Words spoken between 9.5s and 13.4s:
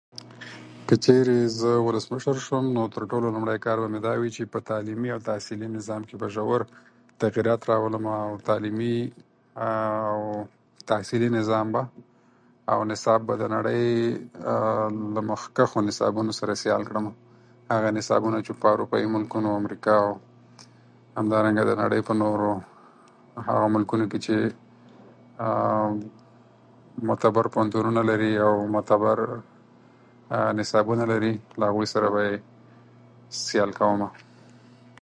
او تحصيلي نظام او نصاب به